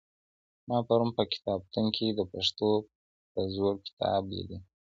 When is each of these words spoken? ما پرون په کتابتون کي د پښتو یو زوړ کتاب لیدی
ما 0.67 0.77
پرون 0.87 1.09
په 1.17 1.23
کتابتون 1.33 1.85
کي 1.95 2.05
د 2.09 2.19
پښتو 2.31 2.69
یو 3.35 3.43
زوړ 3.55 3.73
کتاب 3.87 4.23
لیدی 4.35 4.59